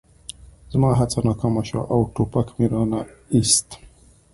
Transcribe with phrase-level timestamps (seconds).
[0.71, 2.99] زما هڅه ناکامه شوه او ټوپک مې را نه
[3.35, 3.67] ایست